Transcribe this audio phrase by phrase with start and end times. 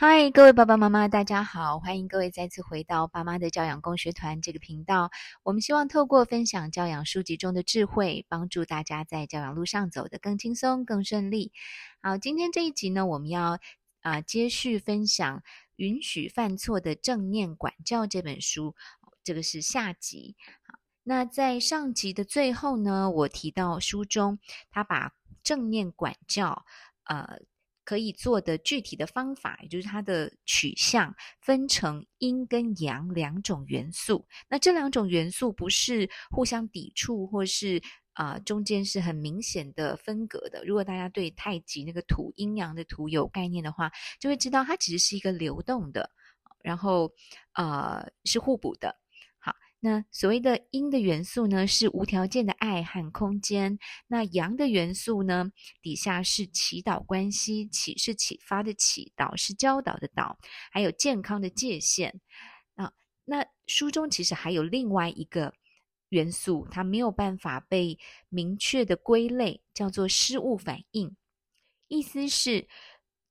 [0.00, 1.80] 嗨，各位爸爸妈妈，大家好！
[1.80, 5.10] 欢迎各位再次回到爸妈的教养共学团这个频道。
[5.42, 11.50] 我们希望透过分享教养书籍中的智慧，帮助大家在教养路上走得更轻松、更顺利。
[12.00, 13.58] 好，今天这一集呢，我们要
[14.00, 15.38] 啊、接续分享
[15.74, 18.76] 《允许犯错的正念管教》这本书，
[19.24, 20.36] 这个是下集。
[20.62, 24.38] 好，那在上集的最后呢，我提到书中
[24.70, 26.64] 他把正念管教，
[27.02, 27.40] 呃。
[27.88, 34.26] 可以做的具体的方法，也就是它的取向，分成阴跟阳两种元素。
[34.46, 37.80] 那这两种元素不是互相抵触，或是
[38.12, 40.62] 啊、中间是很明显的分隔的。
[40.66, 46.10] 如果大家对太极那个图阴阳的图有概念的话，就会知道它其实是一个流动的，
[46.62, 47.10] 然后
[47.54, 48.94] 呃是互补的。
[49.80, 53.78] 那所谓的阴的元素呢，是无条件的爱和空间；
[54.08, 60.36] 那阳的元素呢，底下是祈祷关系，启是启发的启，导是教导的导，
[60.72, 62.20] 还有健康的界限。
[62.74, 62.92] 啊，
[63.24, 65.54] 那书中其实还有另外一个
[66.08, 67.96] 元素，它没有办法被
[68.28, 71.14] 明确的归类，叫做失误反应。
[71.86, 72.66] 意思是，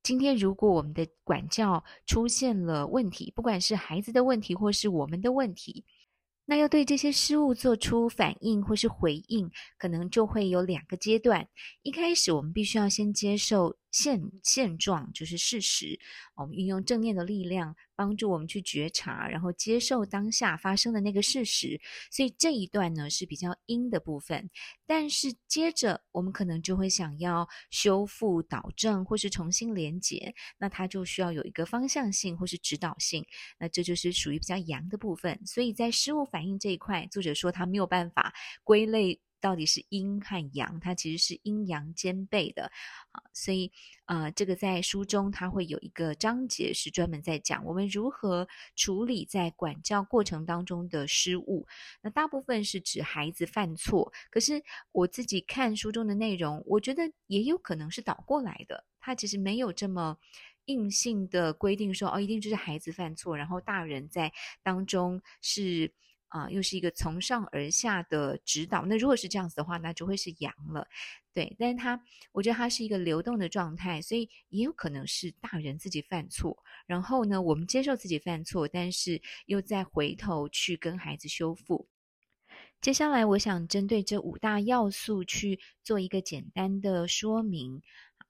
[0.02, 5.84] 今天如果我们的管教出现了问题，不管是孩子的问题，或是我们的问题。
[6.50, 11.46] 那要对这些失误做出反应或是回应，可能就会有两个阶段。
[11.84, 16.00] 一开始，我们必须要先接受现现状，就是事实。
[16.36, 21.82] 我们运用正念的力量，帮助我们去觉察，然后接受当下发生的那个事实。
[22.12, 24.48] 所以这一段呢是比较阴的部分。
[24.86, 33.26] 但是接着，我们可能就会想要修复、导正或是重新连接，那它就需要有一个方向性或是指导性。
[33.58, 35.42] 那这就是属于比较阳的部分。
[35.44, 38.32] 所以在失误反应这一块，作者说他没有办法
[38.64, 39.20] 归类。
[39.48, 42.70] 到底是阴和阳，它其实是阴阳兼备的
[43.12, 43.72] 啊，所以
[44.04, 48.46] 呃，这个在书中它会有一个章节是专门在讲我们如何
[48.76, 51.66] 处理在管教过程当中的失误。
[52.02, 54.62] 那大部分是指孩子犯错，可是
[54.92, 60.18] 我自己看书中的内容，我觉得也有可能是倒过来的，它其实没有这么
[60.66, 65.94] 硬性的规定说哦，一定就是孩子犯错，然后大人在当中是。
[66.30, 68.86] 啊，又是一个从上而下的指导。
[68.86, 70.88] 那如果是这样子的话，那就会是阳了，
[71.34, 71.56] 对。
[71.58, 72.02] 但是它，
[72.32, 81.88] 我觉得它是一个流动的状态，所以也有可能是大人自己犯错，然后呢，我们接受自己犯错，但是又再回头去跟孩子修复。
[82.82, 87.82] 接下来，我想针对这五大要素去做一个简单的说明。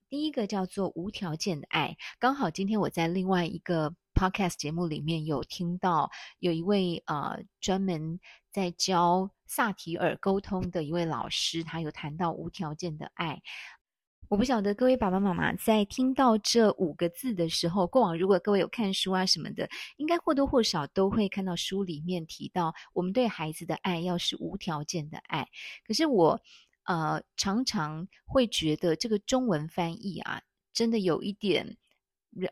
[0.09, 8.19] 第一个叫做无条件的爱，刚好今天我在另外一个 podcast 节目里面有听到有一位呃专门
[8.51, 13.39] 在教萨提尔沟通的一位老师，他有谈到无条件的爱。
[14.27, 25.47] 我不晓得各位爸爸妈妈在听到这五个字的时候，过往如果各位有看书啊什么的，应该或多或少都会看到书里面提到，我们对孩子的爱要是无条件的爱。
[25.85, 26.41] 可是我。
[26.89, 30.41] 呃，常常会觉得这个中文翻译啊，
[30.71, 31.75] 真的有一点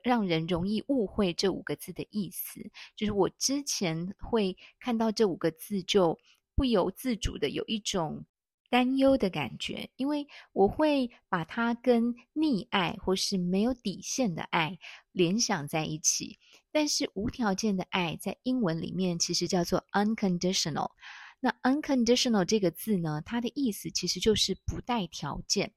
[0.04, 2.60] 让人容易误会这五个字的意思。
[2.96, 6.18] 就是我之前会看到这五个字，就
[6.56, 8.26] 不由自主的有一种
[8.70, 14.78] 担忧的感觉，因为我会把它跟溺爱或是没有底线的爱
[15.12, 16.40] 联想在一起。
[16.72, 20.92] 但是无条件的爱在英文里面其实叫做 unconditional。
[21.40, 25.74] 那 unconditional 这个字呢，它的意思其实就是不带条件，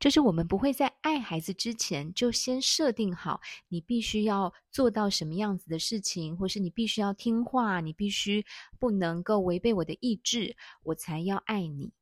[0.00, 8.44] 就是我们不会在爱孩子之前就先设定好你必须要做到什么样子的事情，或是你必须要听话，你必须
[8.78, 11.92] 不能够违背我的意志，我才要爱你。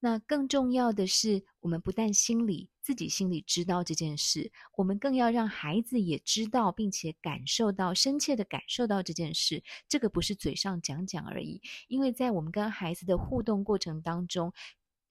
[0.00, 9.62] 那更重要的是，我们不但心里自己心里知道这件事，我们更要让孩子也知道，并且感受到深切的感受到这件事。
[9.88, 14.52] 这个不是嘴上讲讲而已，因为在我们跟孩子的互动过程当中，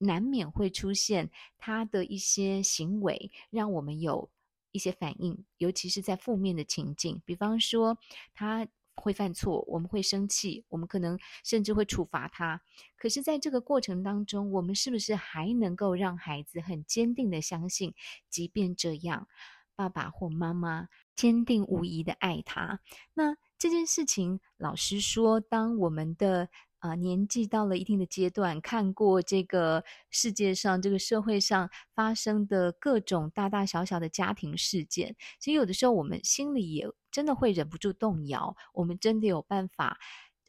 [0.04, 4.30] 难免会出现他的一些行为，让我们有
[4.70, 7.98] 一些反应，尤其是在负面的情境，比方说
[8.32, 8.68] 他。
[8.96, 12.62] 会犯错，我们会生气，我们可能甚至会处罚他。
[12.96, 17.92] 可是，在这个过程当中，我们是不是还能够让孩子很坚定的相信，
[18.30, 19.26] 即便这样，
[19.74, 20.86] 爸爸或妈妈
[21.16, 22.78] 坚定无疑的爱他？
[23.14, 26.48] 那这件事情，老师说，当我们的。
[26.84, 39.98] 啊、年纪到了一定的阶段，看过这个世界上、这个社会上发生的各种大大小小的家庭事件，其实有的时候我们心里也真的会忍不住动摇：我们真的有办法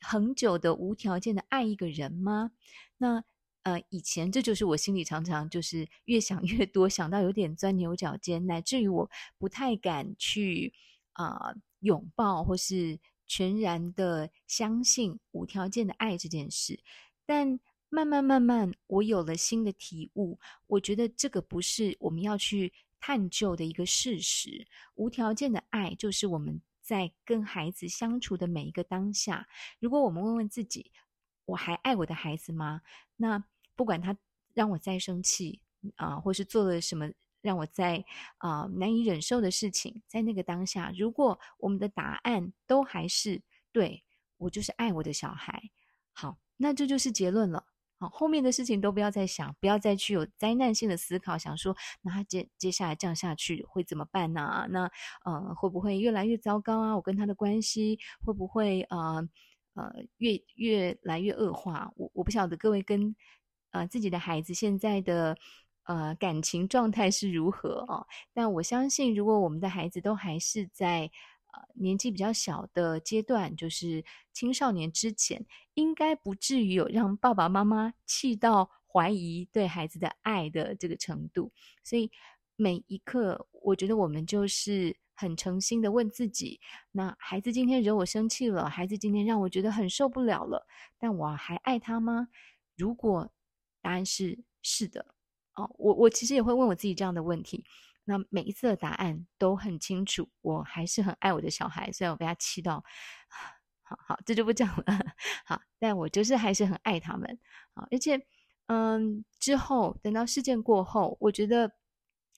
[0.01, 2.51] 恒久的无条件的爱一个人吗？
[2.97, 3.23] 那
[3.63, 10.73] 呃，以前这就是我心里常常就是越想越多，想到有点钻牛角尖，乃至于我不太敢去
[11.13, 16.79] 啊、拥抱或是全然的相信无条件的爱这件事。
[17.25, 24.67] 但慢慢慢慢，我有了新的体悟，我觉得这个不是我们要去探究的一个事实。
[24.95, 29.47] 无条件的爱就是我们在跟孩子相处的每一个当下。
[29.79, 30.91] 如果我们问问自己，
[31.45, 32.81] 我还爱我的孩子吗？
[33.15, 33.43] 那
[33.75, 34.17] 不管他
[34.53, 35.61] 让我再生气
[35.95, 37.09] 啊、或是做了什么
[37.45, 38.03] 让我在
[38.39, 43.39] 啊、难以忍受的事情，在那个当下，如果我们的答案都还是
[43.71, 44.03] 对，
[44.37, 45.61] 我就是爱我的小孩，
[46.11, 47.63] 好，那这就是结论了。
[47.97, 54.65] 好，后面的事情都不要再想，不要再去有灾难性的思考，想说那接接下来这样下去会怎么办呢、啊？
[54.69, 54.91] 那
[55.23, 56.95] 呃会不会越来越糟糕啊？
[56.95, 59.29] 我跟他的关系会不会呃
[59.75, 61.91] 呃越越来越恶化？
[61.95, 63.15] 我我不晓得各位跟
[63.71, 65.37] 呃自己的孩子现在的
[65.85, 68.05] 呃感情状态是如何啊？
[68.33, 71.09] 但我相信，如果我们的孩子都还是在
[71.53, 71.65] 呃。
[71.77, 74.03] 年纪比较小的阶段，就是
[74.33, 81.51] 青少年之前，应该不至于有让爸爸妈妈气到怀疑对孩子的爱的这个程度。
[81.83, 82.09] 所以
[82.55, 86.59] 每一刻，我觉得我们就是很诚心的问自己：
[86.91, 90.65] 那孩子今天惹我生气了，孩子今天让我觉得很受不了了，
[90.97, 92.27] 但我还爱他吗？
[92.75, 93.31] 如果
[93.81, 95.14] 答案是是的，
[95.55, 97.65] 哦，我我其实也会问我自己这样的问题。
[98.07, 102.83] 那每一次的答案都很清楚，我还是很爱我的小孩，虽然我被他气到，
[103.81, 104.85] 好好，这就不讲了，
[105.43, 107.39] 好，但我就是还是很爱他们，
[107.73, 108.23] 好，而且，
[108.67, 111.71] 嗯，之后等到事件过后，我觉得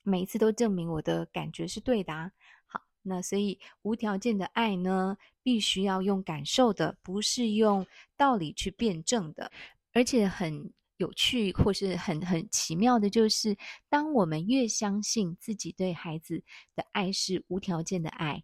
[0.04, 2.32] 每一次都证明我的感觉是对的啊，
[2.66, 7.86] 好，那所以无条件的爱呢，必须要用感受的，不是用
[8.16, 9.52] 道理去辩证的，
[9.92, 10.72] 而且很。
[10.98, 13.58] 有趣或是很很奇妙的，就是
[13.90, 16.44] 当我们越相信自己对孩子
[16.76, 18.44] 的爱是无条件的爱，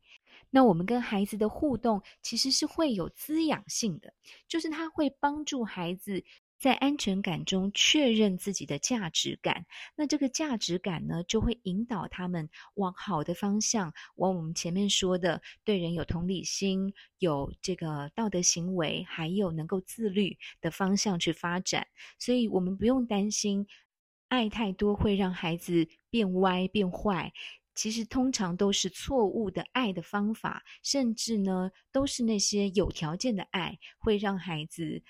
[0.49, 4.13] 那我们跟孩子的互动其实是会有滋养性的，
[4.47, 6.23] 就是他会帮助孩子。
[6.63, 9.65] 在安全感中确认自己的价值感，
[9.97, 21.85] 那这个价值感呢，就会引导他们往好的方向，往我们前面说的对人有同理心、有这个道德行为，还有能够自律的方向去发展。
[22.17, 23.67] 所以，我们不用担心
[24.29, 27.33] 爱太多会让孩子变歪变坏。
[27.75, 35.03] 其实，通常都是错误的爱的方法，甚至呢，都是那些有条件的爱会让孩子。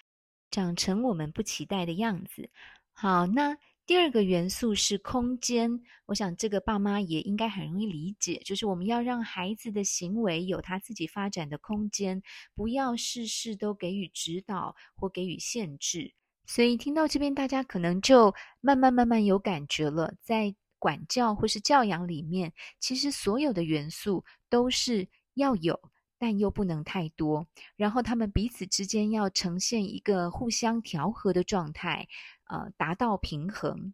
[0.54, 2.48] 长成我们不期待的样子。
[2.92, 3.58] 好，那
[3.88, 5.82] 第二个元素是空间。
[6.06, 12.22] 我想这个爸妈也应该很容易理解，就是我们要让孩子的行为有他自己发展的空间，
[12.54, 16.14] 不要事事都给予指导或给予限制。
[16.46, 25.80] 所以听到这边，大家可能就慢慢慢慢有感觉了，在管教或是教养里面，其实所有的元素都是要有。
[26.24, 32.08] 但又不能太多，然后他们彼此之间要呈现一个互相调和的状态，
[32.46, 33.94] 呃，达到平衡。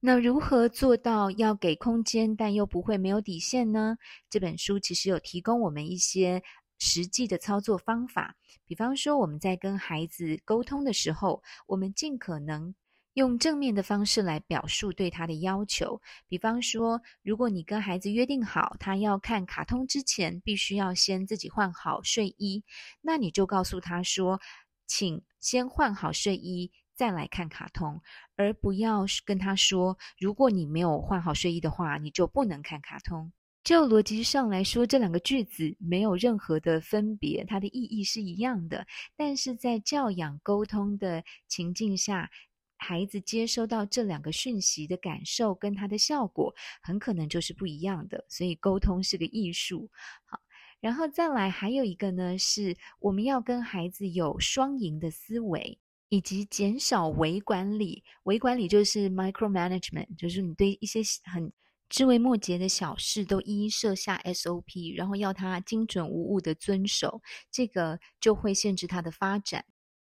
[0.00, 3.98] 那如何做到要给空间，但又不会没有底线呢？
[4.30, 6.42] 这本书其实有提供我们一些
[6.78, 8.34] 实际的操作方法，
[8.64, 12.74] 比方说我们在跟孩子沟通的时候，我们尽可能。
[13.16, 22.62] 用正面的方式来表述对他的要求，比方说，如果你跟孩子约定好，他要看卡通之前必须要先自己换好睡衣，
[23.00, 24.38] 那你就告诉他说，
[24.86, 28.02] 请先换好睡衣再来看卡通，
[28.36, 33.32] 而不要跟他说，如果你没有换好睡衣的话，你就不能看卡通。
[33.64, 42.30] 就逻辑上来说，这两个句子没有任何的分别，它的意义是一样的，但是在教养沟通的情境下。
[42.76, 48.24] 孩子接收到这两个讯息的感受跟他的效果，很可能就是不一样的。
[48.28, 49.90] 所以沟通是个艺术。
[50.24, 50.40] 好，
[50.80, 55.78] 然后再来还有一个呢，是我们要跟孩子有双赢的思维，
[56.08, 58.04] 以及减少微管理。
[58.24, 61.52] 微管理就是 micromanagement，就是你对一些很
[61.88, 69.64] 枝微末节的小事都一一设下 SOP，然后要他精准无误的遵守，这个就会限制他的发展。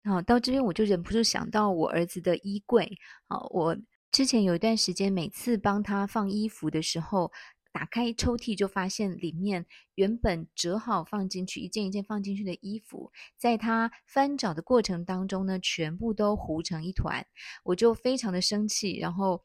[0.08, 2.98] 好，到这边我就忍不住想到我儿子的衣柜。
[3.28, 3.78] 好，我
[4.10, 7.30] 之前有一段时间，每次帮他放衣服的时候，
[7.74, 17.28] 打开抽屉就发现里面原本折好放进去一件一件放进去的衣服，在他翻找的过程当中呢，全部都糊成一团。
[17.66, 19.44] 我就非常的生气，然后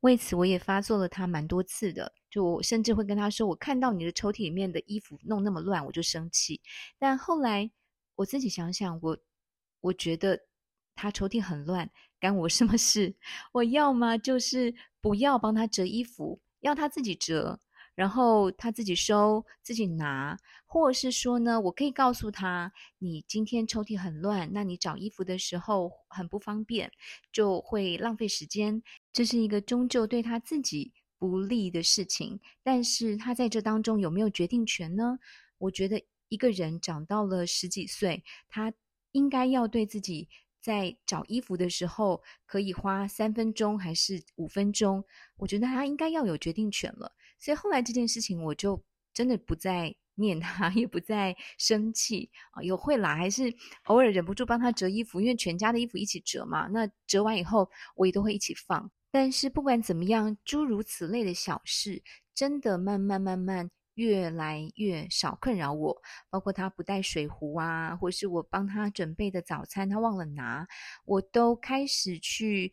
[0.00, 6.60] 为此我也发作了他蛮多次的，就我甚至会跟他说：“我看到你的抽屉里面的衣服弄那么乱，我就生气。”
[7.00, 7.68] 但后来
[8.14, 9.18] 我自己想想，我。
[9.80, 10.40] 我觉得
[10.94, 13.14] 他抽屉很乱，干我什么事？
[13.52, 17.60] 我要么就是不要帮他折衣服，要他自己折，
[17.94, 26.90] 然后他自己收自己拿，或者是说呢，我可以告诉他，你今天抽屉很乱，那你找衣服的时候很不方便，
[27.32, 28.82] 就会浪费时间。
[29.12, 35.18] 这是一个终究对他自己不利的事情，但是他在这当中有没有决定权呢？
[35.58, 38.72] 我觉得一个人长到了十几岁，他
[39.12, 40.28] 应该要对自己。
[40.60, 45.02] 在找衣服的时候，可以花三分钟还是五分钟？
[45.36, 47.10] 我觉得他应该要有决定权了。
[47.38, 48.78] 所以后来这件事情，我就
[49.14, 52.60] 真的不再念他， 也不再生气啊。
[52.60, 56.66] 有会啦，还是偶尔忍不住帮他折衣服，因为全家的衣服一起折嘛。
[56.66, 58.90] 那折完以后，我也都会一起放。
[59.12, 62.02] 但是不管怎么样，诸如此类的小事，
[62.34, 63.70] 真的慢慢慢慢。
[63.98, 66.00] 越来越少困扰我，
[66.30, 70.68] 包括他不带水壶啊，或是我帮他准备的早餐他忘了拿，
[71.04, 72.72] 我都开始去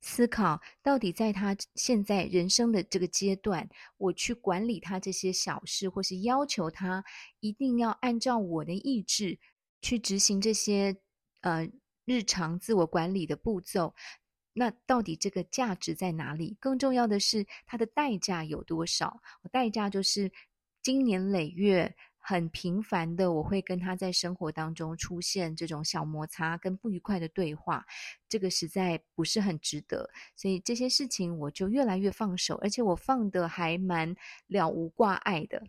[0.00, 7.04] 思考，到底在他现在人生的这个阶段，我去管理他这些小事，或是要求他
[7.38, 9.38] 一定要按照我的意志
[9.80, 10.96] 去执行这些
[11.42, 11.70] 呃
[12.04, 13.94] 日常自我管理的步骤，
[14.52, 16.56] 那到底这个价值在哪里？
[16.58, 19.20] 更重要的是，它的代价有多少？
[19.52, 20.32] 代价就是。
[20.84, 27.86] 经年累月，很频繁的，我会跟他在生活当中出现这种小摩擦跟不愉快的对话，
[28.28, 34.14] 这个实在不是很值得，所以这些事情我就越来越放手，而且我放的还蛮
[34.46, 35.62] 了无挂碍的。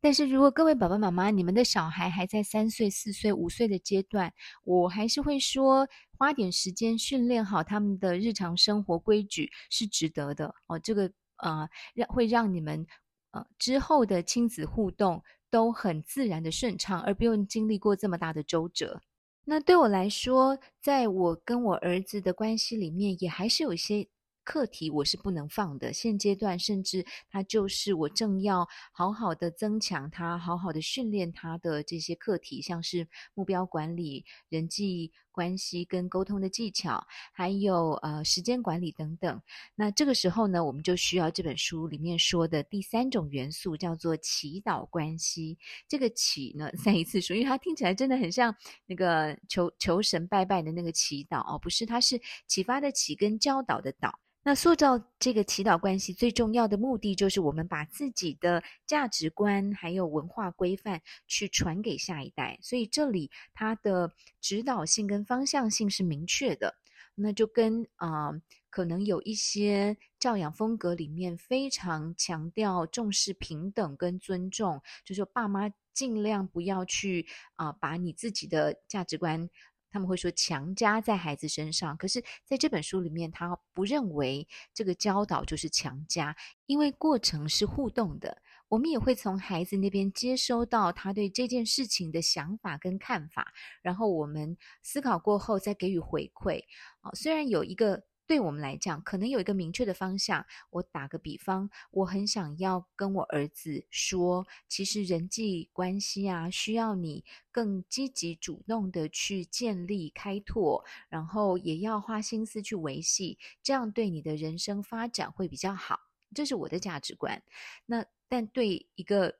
[0.00, 10.78] 但是如果各位爸爸妈妈，你们的小孩还在三岁、四岁、五岁的阶段，我还是会说，花点时间训练好他们的日常生活规矩是值得的哦。
[10.78, 12.86] 这个呃，让会让你们。
[13.32, 19.00] 呃，之后的亲子互动都很自然的顺畅，而不用经历过这么大的周折。
[19.44, 24.08] 那对我来说，在我跟我儿子的关系里面，也还是有些。
[24.44, 39.40] 课题我是不能放的，现阶段甚至他就是我正要好好的增强他、好好的训练他的这些课题，像是目标管理、人际关系跟沟通的技巧，还有呃时间管理等等。
[39.74, 45.56] 那这个时候呢，我们就需要这本书里面说的第三种元素，叫做祈祷关系。
[45.86, 48.54] 这个祈呢，再一次说，因为它听起来真的很像
[48.86, 54.18] 那个求求神拜拜的那个祈祷哦，不是，它是启发的启跟教导的导。
[54.42, 62.58] 那塑造这个祈祷关系最重要的目的，就是我们把自己的价值观还有文化规范去传给下一代。
[62.62, 66.74] 所以这里它的指导性跟方向性是明确的。
[67.14, 68.30] 那就跟啊、
[68.70, 79.50] 可能有一些教养风格里面非常强调重视平等跟尊重，就说爸妈尽量不要去啊、把你自己的价值观。
[79.90, 88.40] 他们会说强加在孩子身上，可是在这本书里面，他不认为这个教导就是强加，因为过程是互动的。
[88.68, 96.62] 我们也会从孩子那边接收到他对这件事情的想法跟看法，然后我们思考过后再给予回馈。
[97.00, 98.04] 啊，虽然有一个。
[98.30, 100.46] 对我们来讲，可能有一个明确的方向。
[100.70, 115.98] 我打个比方，我很想要跟我儿子说，其实人际关系啊，需要你更积极主动的去建立、开拓，然后也要花心思去维系，这样对你的人生发展会比较好。
[116.32, 117.42] 这是我的价值观。
[117.84, 119.34] 那但对一个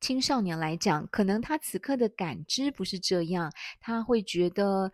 [0.00, 4.92] 青少年来讲，可能他此刻的感知不是这样，他会觉得。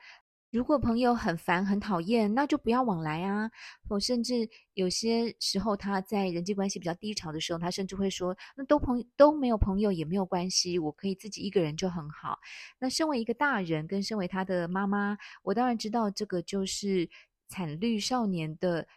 [0.50, 3.50] 如果朋友很烦很讨厌，那就不要往来啊。
[3.88, 12.38] 我甚至有些时候，他在人际关系比较低潮的时候，他甚至会说：“那都朋都没有朋友也没有关系，我可以自己一个人就很好。”
[12.80, 17.10] 那身为一个大人，跟身为他的妈妈，我当然知道这个就是
[17.48, 18.88] 惨绿少年的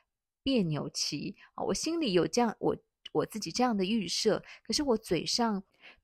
[0.44, 1.66] 别扭期啊。
[1.66, 2.78] 我心里有这样我
[3.12, 5.62] 我自己这样的预设，可是我嘴上。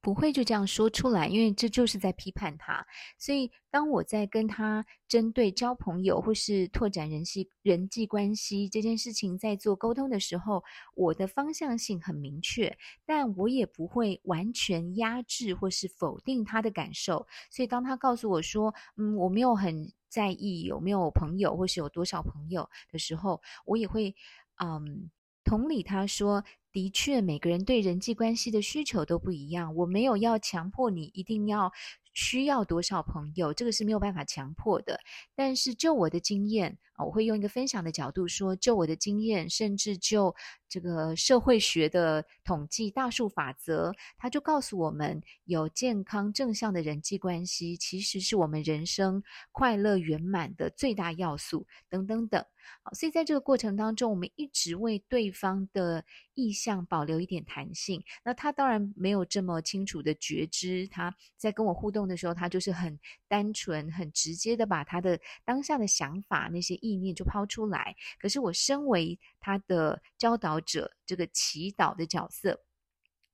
[0.07, 2.87] 不会就这样说出来，因为这就是在批判他。
[3.19, 10.63] 所以，当我在跟他针对交朋友或是拓展人际人际关系这件事情在做沟通的时候，
[10.95, 17.27] 我的方向性很明确，但我也不会完全压制或是否定他的感受。
[17.51, 24.15] 所以，当他告诉我说：“嗯，我没有很在意有没有朋友或是有多少朋友的时候”，我也会
[24.63, 25.11] 嗯
[25.43, 26.45] 同理他说。
[26.71, 29.75] 的确，每个人对人际关系的需求都不一样。
[29.75, 31.71] 我没有要强迫你一定要
[32.13, 34.99] 需要多少朋友，这个是没有办法强迫的。
[35.35, 40.35] 但是就我的经验啊，我会用一个分享的角度说，就我的经验，甚至就
[40.69, 51.65] 这个社会学的统计大数法则，它就告诉我们，有健康正向的人际关系，其实是我们人生快乐圆满的最大要素。
[51.89, 52.43] 等等等。
[52.83, 56.03] 好，所以在这个过程当中，我们一直为对方的
[56.37, 58.01] 意向保留一点弹性。
[58.23, 67.95] 那他当然没有这么清楚的觉知，他在跟我互动的时候，他就是很单纯、很直接的把他的当下的想法、那些意念就抛出来。
[68.19, 72.61] 可是我身为他的教导者，这个祈祷的角色，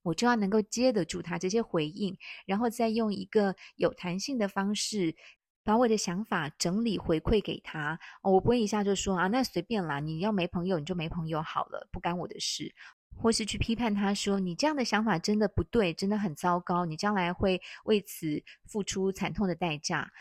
[0.01, 5.15] 我就要能够接得住他这些回应，然后再用一个有弹性的方式。
[5.63, 12.75] 把我的想法整理回馈给他，我不会一下就说啊，那随便啦，你要没朋友你就没朋友好了，不干我的事，
[13.15, 20.11] 或是去批判他说你这样的想法真的不对，真的很糟糕，你将来会为此付出惨痛的代价。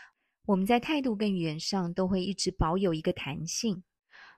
[0.45, 3.83] 我们在态度跟语言上都会一直保有一个弹性。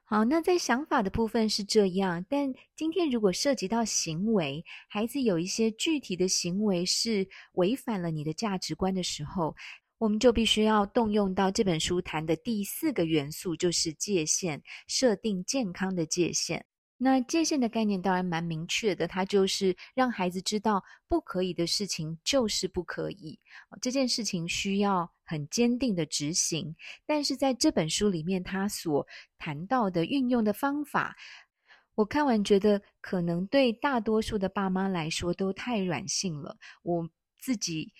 [0.04, 9.54] 好，那在想法的部分是这样，但今天如果涉及到行为，孩子有一些具体的行为是违反了你的价值观的时候。
[9.98, 16.66] 我们就必须要动用到这本书谈的第四个元素，就是界限，设定健康的界限。
[16.98, 23.38] 那界限的概念当然蛮明确的，它就是让孩子知道不可以的事情就是不可以，
[23.82, 26.74] 这件事情需要很坚定的执行。
[27.04, 29.06] 但是在这本书里面，他所
[29.38, 31.14] 谈到的运用的方法，
[31.94, 37.92] 我看完觉得可能对大多数的爸妈来说都太软性了，我自己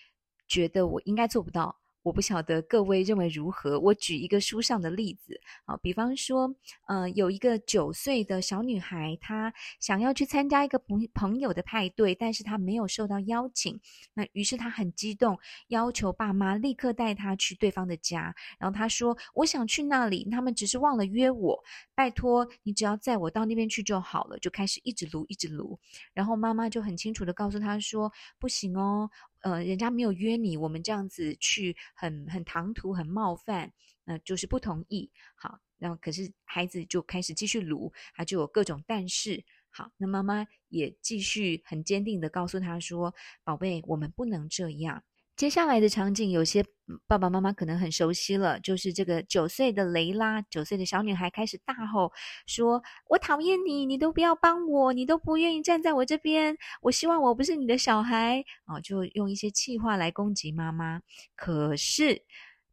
[0.49, 1.79] 觉得我应该做不到。
[2.07, 3.81] 我不晓得各位认为如何。
[3.81, 6.55] 我举一个书上的例子啊，比方说，
[6.87, 13.81] 呃，有一个九岁的小女孩，她想要去参加一个朋朋友的派对，但是她没有受到邀请。
[14.15, 15.37] 那于是她很激动，
[15.67, 18.33] 要求爸妈立刻带她去对方的家。
[18.61, 21.61] 然后她说：“我想去那里，他们只是忘了约我。
[21.97, 25.77] 拜托你，只要载我到那边去就好了。”就开始一直撸，一直撸。
[26.15, 29.11] 然后妈妈就很清楚地告诉她说：“不行哦。”
[29.47, 33.73] 呃，人家没有约你，我们这样子去很很唐突，很冒犯，
[34.03, 35.09] 那、呃、就是不同意。
[35.37, 39.45] 好，然后可是孩子就开始继续撸，他就有各种但是。
[39.71, 45.05] 好，那妈妈也继续很坚定的告诉他说：“宝贝，我们不能这样。”
[45.37, 46.65] 接下来的场景，有些
[47.07, 52.11] 爸爸妈妈可能很熟悉了，就是这个九岁的雷拉，九岁的小女孩开始大吼
[52.47, 61.03] 说：“我讨厌你，你都不要帮我，你都不愿意站在我这边，我希望我不是你的小孩。”哦，就用一些气话来攻击妈妈。
[61.35, 62.23] 可是。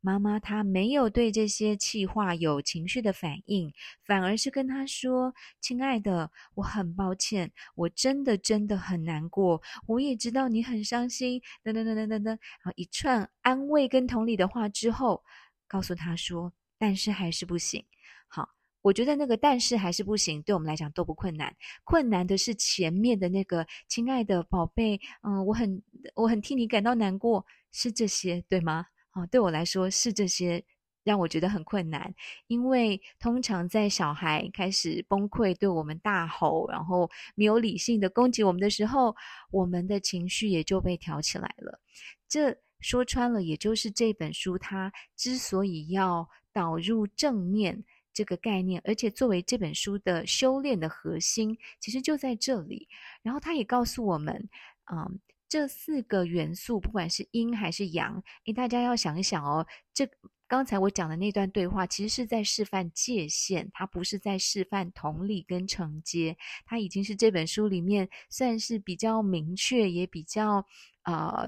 [0.06, 3.74] 妈妈她没有对这些气话有情绪的反应，
[4.06, 15.24] 反而是跟他说：“亲爱的，我很抱歉，我真的真的很难过，我也知道你很伤心。”等等等等等等，然后一串安慰跟同理的话之后，
[15.70, 17.86] 告诉他说：“但是还是不行。”
[18.28, 18.50] 好，
[18.82, 25.82] 我觉得那个“但是还是不行”对我们来讲都不困难，困难的是前面的那个“亲爱的宝贝”，嗯，我很
[26.16, 28.86] 我很替你感到难过，是这些对吗？
[29.14, 30.64] 哦，对我来说是这些
[31.04, 32.14] 让我觉得很困难，
[32.48, 39.16] 因为通常在小孩开始崩溃、对我们大吼，然后没有理性的攻击我们的时候，
[39.52, 41.80] 我们的情绪也就被挑起来了。
[42.28, 52.88] 这说穿了，也就是这本书它之所以要导入正面这个概念，而且作为这本书的修炼的核心，其实就在这里。
[53.22, 54.50] 然后他也告诉我们，
[54.92, 55.20] 嗯。
[55.54, 59.64] 这四个元素，不管是阴还是阳，诶，大家要想一想哦。
[59.94, 60.10] 这
[60.48, 66.36] 刚才我讲的那段对话，其实是在示范界限，它不是在示范同理跟承接。
[66.66, 70.66] 它已经是这本书里面算是比较明确，也比较
[71.04, 71.48] 呃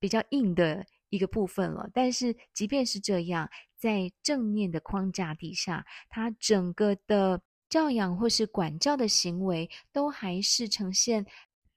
[0.00, 1.86] 比较硬的一个部分了。
[1.92, 11.26] 但是即便是这样，在正面的框架底下，它整个的教养或是管教的行为，都还是呈现。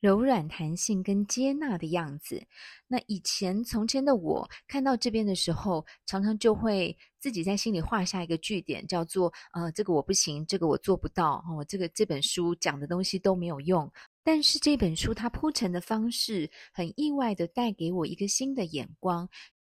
[0.01, 2.43] 柔软、弹性跟接纳的样子。
[2.87, 13.89] 那以前从前的我看到这边的时候，常常就会自己在心里画下一个句点，叫做“呃，这个我不行，这个我做不到，哦，这个这本书讲的东西都没有用。”
[14.23, 19.29] 但是这本书它铺陈的方式，很意外的带给我一个新的眼光。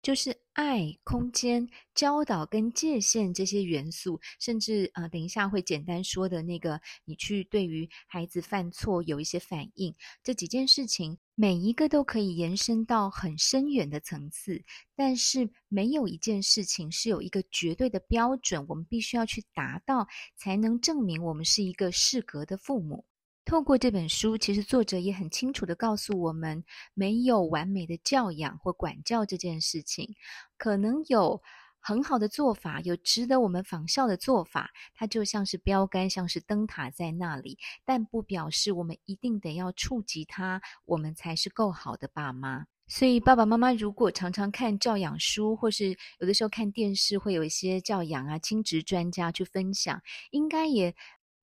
[0.02, 14.62] 就是爱、空间、教导跟界限这些元素，甚至啊、等一下会简单说的那个，你去对于孩子犯错有一些反应，这几件事情每一个都可以延伸到很深远的层次，
[14.96, 23.04] 但是没有一件事情是有一个绝对的标准，我们必须要去达到，才能证明我们是一个适格的父母。
[23.44, 30.14] 透过这本书，其实作者也很清楚地告诉我们，没有完美的教养或管教这件事情，
[30.56, 31.42] 可能有
[31.80, 42.66] 很好的做法，有值得我们仿效的做法，它就像是标杆，像是灯塔在那里，但不表示我们一定得要触及它，我们才是够好的爸妈。
[42.86, 50.00] 所以，爸爸妈妈如果常常看教养书，或是有的时候看电视，会有一些教养啊、亲职专家去分享，
[50.30, 50.94] 应该也。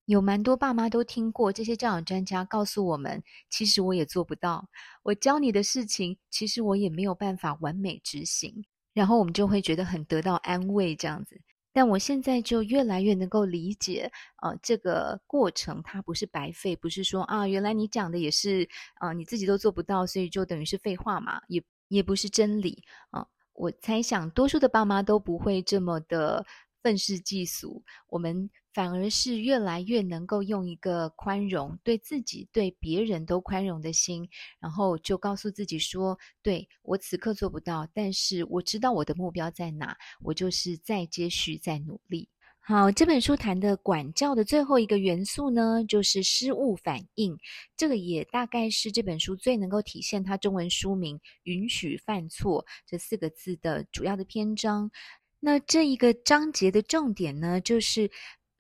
[0.10, 4.68] 有蛮多爸妈都听过这些教养专家告诉我们，其实我也做不到。
[5.04, 8.66] 我教你的事情，其实我也没有办法完美执行。
[8.92, 11.40] 然后我们就会觉得很得到安慰这样子。
[11.72, 18.68] 但我现在就越来越能够理解，呃，这个过程它不是白费，不是说啊，原来你讲的也是，
[19.02, 23.28] 呃，你自己都做不到，所以就等于是废话嘛，也也不是真理啊。
[23.54, 26.44] 我猜想多数的爸妈都不会这么的。
[26.82, 34.30] 愤世嫉俗，我们反而是越来越能够用一个宽容，对自己、对别人都宽容的心，
[34.60, 42.30] 然后就告诉自己说：“对，我此刻做不到，但是我知道我的目标在哪，我就是再接续、再努力。”
[42.62, 47.36] 好，这本书谈的管教的最后一个元素呢，就是失误反应。
[47.76, 54.92] 这个也大概是这本书最能够体现它中文书名“允许犯错”这四个字的主要的篇章。
[55.40, 58.12] 那这一个章节的重点呢，就是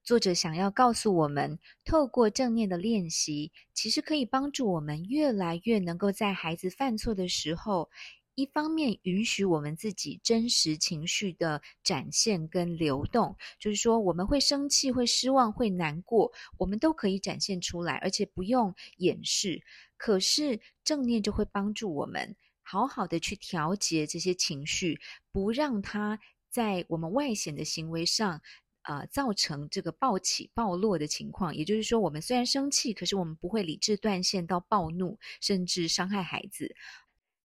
[0.10, 7.91] 作者想要告诉我们，透过正念的练习，其实可以帮助我们越来越能够在孩子犯错的时候，
[8.34, 19.62] 一方面允许我们自己真实情绪的展现跟流动，就是说我们会生气、会失望、会难过，我们都可以展现出来，而且不用掩饰。
[19.95, 25.00] 可是正念就会帮助我们好好的去调节这些情绪，
[25.32, 26.19] 不让它。
[26.52, 28.41] 在我们外显的行为上，
[28.89, 31.56] 呃，造成这个暴起暴落的情况。
[31.56, 36.75] 也就是说，我们虽然生气，可是我们不会理智断线到暴怒，甚至伤害孩子。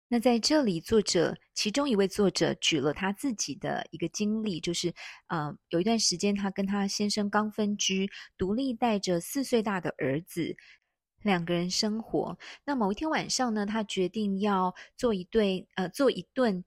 [0.09, 4.93] 那在这里，作者其中一位作者举了他自己的一个经历，就是
[5.29, 10.55] 呃，有一段时间他跟他先生刚分居，独立带着四岁大的儿子，
[11.23, 12.37] 两个人生活。
[12.67, 16.63] 那某一天晚上呢，他决定要做一对呃，做一顿。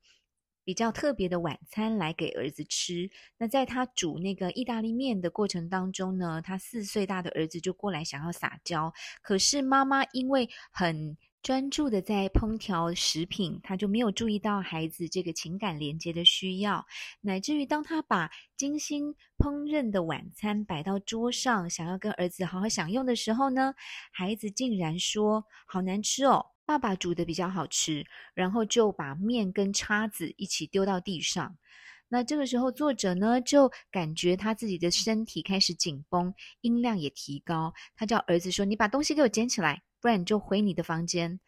[0.64, 3.10] 比较特别的晚餐来给儿子吃。
[3.38, 16.86] 那在他煮那个意大利面的过程当中呢，他四岁大的儿子就过来想要撒娇，可是妈妈因为很专注的在烹调食品，他就没有注意到孩子这个情感连接的需要，
[17.20, 23.74] 乃至于当他把精心烹饪的晚餐摆到桌上，想要跟儿子好好享用的时候呢，
[24.14, 31.58] 孩子竟然说：“好难吃哦。”爸爸煮的比较好吃，然后就把面跟叉子一起丢到地上。
[32.10, 37.74] 那这个时候，作者呢就感觉他自己的身体开始紧绷，音量也提高。
[37.96, 41.40] 他叫儿子说：“你把东西给我捡起来，不然你就回你的房间。”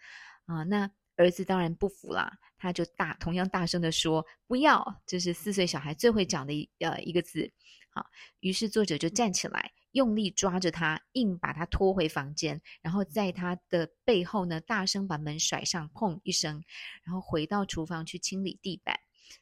[0.47, 7.51] 啊，那儿子当然不服啦，他就大同样大声的说：“不要！”这是四岁小孩最会讲的一呃一个字。
[7.91, 8.07] 好，
[8.39, 9.71] 于是作者就站起来。
[9.95, 16.61] 用力抓着他，硬把他拖回房间，然后在他的背后呢，大声把门甩上，砰一声，
[17.05, 18.99] 然后回到厨房去清理地板。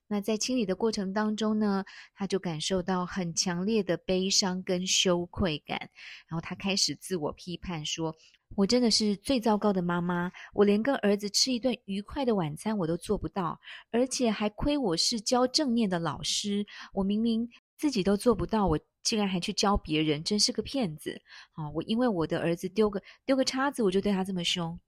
[0.08, 5.89] 那在清理的过程当中呢，他就感受到很强烈的悲伤跟羞愧感，
[6.28, 8.16] 然后他开始自我批判说
[8.56, 13.60] ：“我真的是最糟糕的妈妈，我连跟儿子吃一顿愉快的晚餐我都做不到，
[13.92, 21.22] 而且还亏我是教正念的老师，我明明自己都做不到，我。”竟然还去教别人，真是个骗子！
[21.52, 24.80] 啊，我因为我的儿子丢个丢个叉子，我就对他这么凶。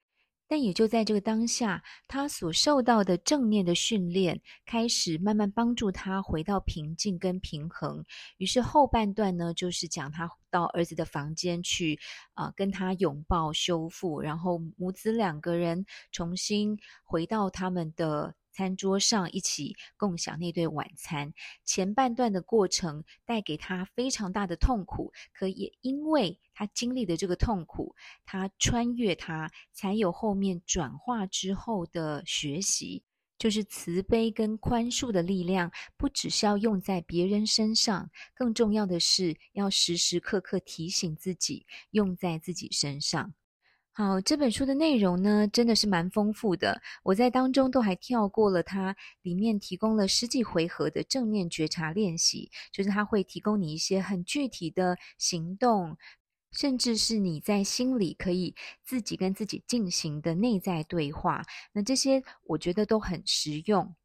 [0.48, 8.06] 但也就在这个当下，他所受到的正念的训练，开始慢慢帮助他回到平静跟平衡。
[8.38, 12.00] 于是后半段呢，就是讲他到儿子的房间去，
[12.36, 18.34] 啊、跟他拥抱修复，然后母子两个人重新回到他们的。
[18.56, 21.34] 餐桌上一起共享那顿晚餐，
[21.66, 33.04] 前半段的过程带给他非常大的痛苦，可也因为他经历的这个痛苦，他穿越他，才有后面转化之后的学习，
[33.38, 43.34] 就是慈悲跟宽恕的力量，不只是要用在别人身上，更重要的是要时时刻刻提醒自己，用在自己身上。
[43.98, 46.82] 好，这本书的内容呢，真的是蛮丰富的。
[47.02, 55.96] 我在当中都还跳过了它里面提供了十几回合的正念觉察练习，就是它会提供你一些很具体的行动，
[56.52, 58.54] 甚至是你在心里可以
[58.84, 61.46] 自己跟自己进行的内在对话。
[61.72, 63.96] 那这些我觉得都很实用。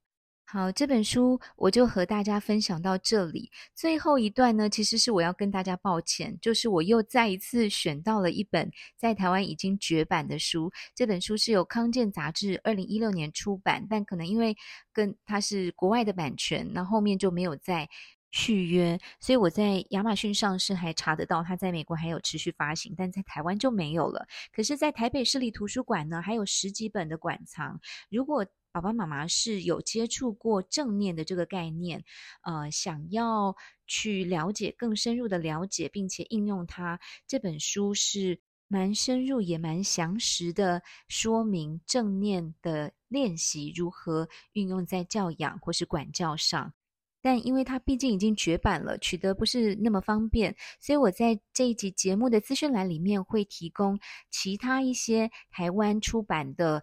[0.53, 3.49] 好，这本书我就和大家分享到这里。
[3.73, 10.69] 最后一段呢，其实是我要跟大家抱歉，就是我又再一次选到了一本在台湾已经绝版的书。
[10.93, 14.57] 这本书是由康健杂志二零一六年出版，但可能因为
[14.93, 17.89] 跟它是国外的版权，那后面就没有再
[18.31, 24.27] 续约，所以我在亚马逊上市还查得到，它在美国还有持续发行，但在台湾就没有了。
[24.53, 27.81] 可是，在台北市立图书馆呢，还有十几本的馆藏。
[28.09, 32.05] 如果爸爸妈妈是有接触过正念的这个概念，
[32.43, 33.57] 呃，想要
[33.89, 46.73] 去了解更深入的了解，并且应用它，这本书是蛮深入也蛮详实的说明正念的练习如何运用在教养或是管教上。
[47.23, 53.99] 但因为它毕竟已经绝版了，取得不是那么方便，所以我在这一集节目的资讯栏里面会提供
[54.31, 56.83] 其他一些台湾出版的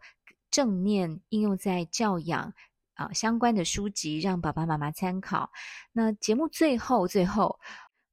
[0.52, 2.54] 正念应用在教养
[2.96, 5.50] 啊相关的书籍，让爸爸妈妈参考。
[5.92, 7.60] 那节目最后最后，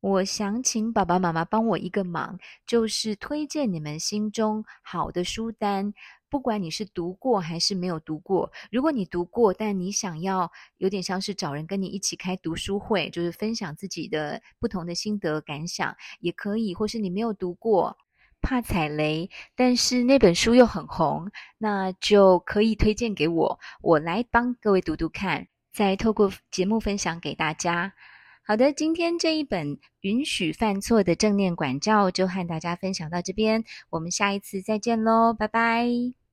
[0.00, 5.92] 我想请爸爸妈妈帮我一个忙，就是推荐你们心中好的书单。
[6.34, 17.96] 不管你是读过还是没有读过，如果你读过，但你想要有点像是找人跟你一起开读书会，就是分享自己的不同的心得感想，也可以；或是你没有读过，
[18.42, 27.92] 怕踩雷，但是那本书又很红，那就可以推荐给我，我来帮各位读读看，再透过节目分享给大家。
[28.44, 36.23] 好的，今天这一本允许犯错的正念管教就和大家分享到这边，我们下一次再见喽，拜拜。